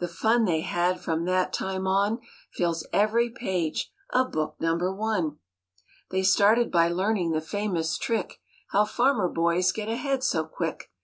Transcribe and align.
The 0.00 0.08
fun 0.08 0.46
they 0.46 0.62
had 0.62 0.98
from 1.00 1.26
that 1.26 1.52
time 1.52 1.86
on 1.86 2.18
Fills 2.54 2.88
every 2.92 3.30
page 3.30 3.92
of 4.12 4.32
Book 4.32 4.56
Number 4.58 4.92
One. 4.92 5.38
They 6.10 6.24
started 6.24 6.72
by 6.72 6.88
famous 7.40 7.96
trick 7.96 8.40
How 8.72 8.84
farmer 8.84 9.28
boys 9.28 9.70
get 9.70 9.88
ahead 9.88 10.24
so 10.24 10.42
quick. 10.44 10.90